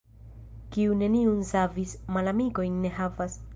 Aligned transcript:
Kiu 0.75 0.95
neniun 1.01 1.45
savis, 1.51 1.95
malamikojn 2.17 2.83
ne 2.87 2.95
havas. 2.99 3.41